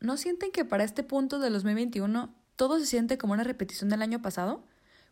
¿no 0.00 0.16
sienten 0.16 0.50
que 0.50 0.64
para 0.64 0.84
este 0.84 1.02
punto 1.02 1.38
del 1.38 1.52
2021 1.52 2.34
todo 2.56 2.78
se 2.78 2.86
siente 2.86 3.18
como 3.18 3.32
una 3.34 3.44
repetición 3.44 3.90
del 3.90 4.02
año 4.02 4.20
pasado? 4.20 4.64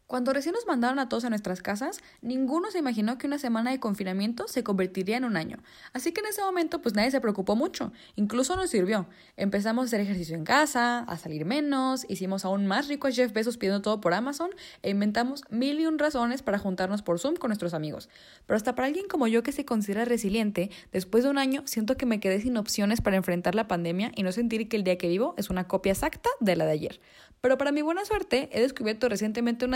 Cuando 0.09 0.33
recién 0.33 0.55
nos 0.55 0.67
mandaron 0.67 0.99
a 1.01 1.11
todos 1.11 1.27
a 1.27 1.29
nuestras 1.29 1.61
casas, 1.61 2.01
ninguno 2.23 2.71
se 2.71 2.79
imaginó 2.79 3.19
que 3.19 3.27
una 3.27 3.39
semana 3.39 3.73
de 3.73 3.79
confinamiento 3.79 4.49
se 4.49 4.65
convertiría 4.65 5.19
en 5.19 5.25
un 5.27 5.37
año. 5.37 5.59
Así 5.93 6.13
que 6.13 6.23
en 6.23 6.29
ese 6.29 6.41
momento 6.41 6.81
pues 6.81 6.95
nadie 6.95 7.11
se 7.11 7.21
preocupó 7.21 7.57
mucho, 7.57 7.93
incluso 8.17 8.57
nos 8.57 8.71
sirvió. 8.71 9.07
Empezamos 9.37 9.83
a 9.83 9.87
hacer 9.89 10.01
ejercicio 10.01 10.35
en 10.35 10.45
casa, 10.45 11.01
a 11.01 11.19
salir 11.19 11.45
menos, 11.45 12.07
hicimos 12.09 12.47
aún 12.47 12.67
más 12.67 12.89
rico 12.89 13.07
a 13.07 13.11
Jeff 13.11 13.35
Bezos 13.35 13.59
pidiendo 13.59 13.83
todo 13.83 14.01
por 14.01 14.15
Amazon 14.15 14.49
e 14.81 14.89
inventamos 14.89 15.45
mil 15.51 15.79
y 15.79 15.85
un 15.85 15.99
razones 15.99 16.41
para 16.41 16.59
juntarnos 16.59 17.03
por 17.03 17.19
Zoom 17.19 17.37
con 17.37 17.51
nuestros 17.51 17.75
amigos. 17.75 18.09
Pero 18.47 18.57
hasta 18.57 18.75
para 18.75 18.87
alguien 18.87 19.09
como 19.09 19.27
yo 19.27 19.43
que 19.43 19.53
se 19.53 19.67
considera 19.67 20.07
resiliente, 20.07 20.71
después 20.91 21.23
de 21.23 21.29
un 21.29 21.37
año 21.37 21.65
siento 21.67 21.99
que 21.99 22.07
me 22.07 22.19
quedé 22.19 22.41
sin 22.41 22.57
opciones 22.57 23.03
para 23.03 23.19
enfrentar 23.19 23.55
la 23.55 23.69
pandemia 23.69 24.13
y 24.17 24.23
no 24.23 24.33
sentir 24.33 24.71
que 24.71 24.79
el 24.79 24.85
día 24.85 24.97
que 24.97 25.09
vivo 25.09 25.35
es 25.37 25.51
una 25.51 25.69
copia 25.69 25.93
exacta 25.93 26.31
de 26.41 26.57
la 26.57 26.65
de 26.65 26.73
ayer. 26.73 27.01
Pero 27.41 27.57
para 27.57 27.71
mi 27.71 27.83
buena 27.83 28.05
suerte, 28.05 28.49
he 28.53 28.61
descubierto 28.61 29.09
recientemente 29.09 29.65
un 29.65 29.75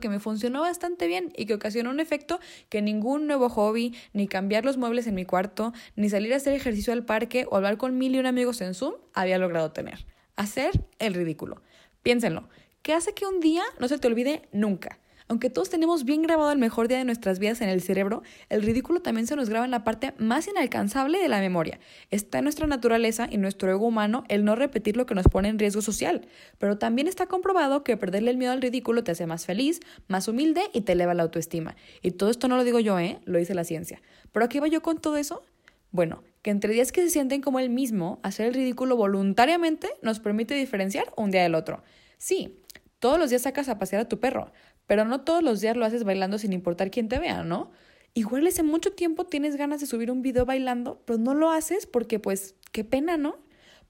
que 0.00 0.08
me 0.08 0.20
funcionó 0.20 0.60
bastante 0.60 1.06
bien 1.06 1.32
y 1.36 1.46
que 1.46 1.54
ocasionó 1.54 1.90
un 1.90 2.00
efecto 2.00 2.40
que 2.68 2.82
ningún 2.82 3.26
nuevo 3.26 3.48
hobby, 3.48 3.94
ni 4.12 4.28
cambiar 4.28 4.64
los 4.64 4.76
muebles 4.76 5.06
en 5.06 5.14
mi 5.14 5.24
cuarto, 5.24 5.72
ni 5.96 6.08
salir 6.08 6.32
a 6.32 6.36
hacer 6.36 6.54
ejercicio 6.54 6.92
al 6.92 7.04
parque 7.04 7.46
o 7.50 7.56
hablar 7.56 7.76
con 7.76 7.98
mil 7.98 8.14
y 8.14 8.18
un 8.18 8.26
amigos 8.26 8.60
en 8.60 8.74
Zoom 8.74 8.94
había 9.14 9.38
logrado 9.38 9.72
tener. 9.72 10.06
Hacer 10.36 10.84
el 10.98 11.14
ridículo. 11.14 11.62
Piénsenlo, 12.02 12.48
¿qué 12.82 12.94
hace 12.94 13.14
que 13.14 13.26
un 13.26 13.40
día 13.40 13.62
no 13.78 13.88
se 13.88 13.98
te 13.98 14.08
olvide 14.08 14.48
nunca? 14.52 14.98
Aunque 15.28 15.50
todos 15.50 15.68
tenemos 15.68 16.04
bien 16.04 16.22
grabado 16.22 16.50
el 16.52 16.58
mejor 16.58 16.88
día 16.88 16.96
de 16.96 17.04
nuestras 17.04 17.38
vidas 17.38 17.60
en 17.60 17.68
el 17.68 17.82
cerebro, 17.82 18.22
el 18.48 18.62
ridículo 18.62 19.00
también 19.00 19.26
se 19.26 19.36
nos 19.36 19.50
graba 19.50 19.66
en 19.66 19.70
la 19.70 19.84
parte 19.84 20.14
más 20.16 20.48
inalcanzable 20.48 21.18
de 21.18 21.28
la 21.28 21.40
memoria. 21.40 21.78
Está 22.10 22.38
en 22.38 22.44
nuestra 22.44 22.66
naturaleza 22.66 23.28
y 23.30 23.36
nuestro 23.36 23.70
ego 23.70 23.86
humano 23.86 24.24
el 24.28 24.44
no 24.46 24.56
repetir 24.56 24.96
lo 24.96 25.04
que 25.04 25.14
nos 25.14 25.26
pone 25.28 25.48
en 25.48 25.58
riesgo 25.58 25.82
social, 25.82 26.26
pero 26.56 26.78
también 26.78 27.08
está 27.08 27.26
comprobado 27.26 27.84
que 27.84 27.98
perderle 27.98 28.30
el 28.30 28.38
miedo 28.38 28.52
al 28.52 28.62
ridículo 28.62 29.04
te 29.04 29.10
hace 29.10 29.26
más 29.26 29.44
feliz, 29.44 29.80
más 30.06 30.28
humilde 30.28 30.62
y 30.72 30.80
te 30.80 30.92
eleva 30.92 31.12
la 31.12 31.24
autoestima. 31.24 31.76
Y 32.00 32.12
todo 32.12 32.30
esto 32.30 32.48
no 32.48 32.56
lo 32.56 32.64
digo 32.64 32.80
yo, 32.80 32.98
¿eh? 32.98 33.20
Lo 33.26 33.38
dice 33.38 33.54
la 33.54 33.64
ciencia. 33.64 34.00
¿Pero 34.32 34.46
a 34.46 34.48
qué 34.48 34.60
va 34.60 34.68
yo 34.68 34.80
con 34.80 34.98
todo 34.98 35.18
eso? 35.18 35.42
Bueno, 35.90 36.22
que 36.42 36.50
entre 36.50 36.72
días 36.72 36.90
que 36.90 37.02
se 37.02 37.10
sienten 37.10 37.42
como 37.42 37.58
el 37.58 37.68
mismo, 37.68 38.18
hacer 38.22 38.46
el 38.46 38.54
ridículo 38.54 38.96
voluntariamente 38.96 39.88
nos 40.00 40.20
permite 40.20 40.54
diferenciar 40.54 41.12
un 41.16 41.30
día 41.30 41.42
del 41.42 41.54
otro. 41.54 41.82
Sí, 42.16 42.58
todos 42.98 43.18
los 43.18 43.30
días 43.30 43.42
sacas 43.42 43.68
a 43.68 43.78
pasear 43.78 44.02
a 44.02 44.08
tu 44.08 44.18
perro, 44.20 44.52
pero 44.88 45.04
no 45.04 45.20
todos 45.20 45.44
los 45.44 45.60
días 45.60 45.76
lo 45.76 45.84
haces 45.84 46.02
bailando 46.02 46.38
sin 46.38 46.52
importar 46.52 46.90
quién 46.90 47.08
te 47.08 47.20
vea, 47.20 47.44
¿no? 47.44 47.70
Igual 48.14 48.46
hace 48.48 48.64
mucho 48.64 48.90
tiempo 48.90 49.26
tienes 49.26 49.54
ganas 49.54 49.80
de 49.80 49.86
subir 49.86 50.10
un 50.10 50.22
video 50.22 50.46
bailando, 50.46 51.00
pero 51.04 51.18
no 51.18 51.34
lo 51.34 51.50
haces 51.50 51.86
porque 51.86 52.18
pues 52.18 52.56
qué 52.72 52.82
pena, 52.82 53.16
¿no? 53.18 53.36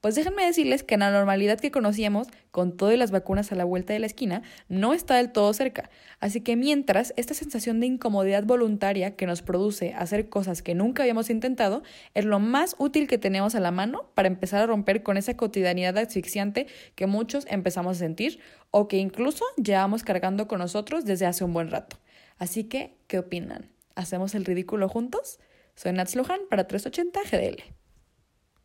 Pues 0.01 0.15
déjenme 0.15 0.45
decirles 0.45 0.83
que 0.83 0.97
la 0.97 1.11
normalidad 1.11 1.59
que 1.59 1.71
conocíamos, 1.71 2.27
con 2.51 2.77
todas 2.77 2.97
las 2.97 3.11
vacunas 3.11 3.51
a 3.51 3.55
la 3.55 3.65
vuelta 3.65 3.91
de 3.91 3.99
la 3.99 4.05
esquina, 4.05 4.43
no 4.69 4.93
está 4.93 5.17
del 5.17 5.33
todo 5.33 5.51
cerca. 5.53 5.89
Así 6.21 6.39
que 6.39 6.55
mientras 6.55 7.13
esta 7.17 7.33
sensación 7.33 7.81
de 7.81 7.87
incomodidad 7.87 8.45
voluntaria 8.45 9.17
que 9.17 9.25
nos 9.25 9.41
produce 9.41 9.93
hacer 9.93 10.29
cosas 10.29 10.61
que 10.61 10.73
nunca 10.73 11.03
habíamos 11.03 11.29
intentado, 11.29 11.83
es 12.13 12.23
lo 12.23 12.39
más 12.39 12.75
útil 12.77 13.07
que 13.07 13.17
tenemos 13.17 13.55
a 13.55 13.59
la 13.59 13.71
mano 13.71 14.09
para 14.15 14.29
empezar 14.29 14.61
a 14.61 14.67
romper 14.67 15.03
con 15.03 15.17
esa 15.17 15.35
cotidianidad 15.35 15.97
asfixiante 15.97 16.67
que 16.95 17.05
muchos 17.05 17.45
empezamos 17.49 17.97
a 17.97 17.99
sentir 17.99 18.39
o 18.71 18.87
que 18.87 18.97
incluso 18.97 19.43
llevamos 19.61 20.03
cargando 20.03 20.47
con 20.47 20.59
nosotros 20.59 21.03
desde 21.03 21.25
hace 21.25 21.43
un 21.43 21.51
buen 21.51 21.71
rato. 21.71 21.97
Así 22.37 22.63
que, 22.63 22.95
¿qué 23.07 23.19
opinan? 23.19 23.69
¿Hacemos 23.95 24.33
el 24.33 24.45
ridículo 24.45 24.87
juntos? 24.87 25.39
Soy 25.75 25.91
Nats 25.91 26.15
Luján 26.15 26.39
para 26.49 26.67
380 26.67 27.19
GDL. 27.29 27.88